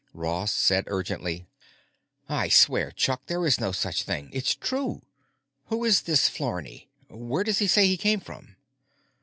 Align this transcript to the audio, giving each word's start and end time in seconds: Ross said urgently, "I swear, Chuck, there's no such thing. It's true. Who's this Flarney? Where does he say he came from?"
Ross 0.15 0.51
said 0.51 0.85
urgently, 0.87 1.45
"I 2.27 2.49
swear, 2.49 2.89
Chuck, 2.89 3.21
there's 3.27 3.59
no 3.59 3.71
such 3.71 4.01
thing. 4.01 4.31
It's 4.33 4.55
true. 4.55 5.03
Who's 5.67 6.01
this 6.01 6.27
Flarney? 6.27 6.87
Where 7.07 7.43
does 7.43 7.59
he 7.59 7.67
say 7.67 7.85
he 7.85 7.97
came 7.97 8.19
from?" 8.19 8.55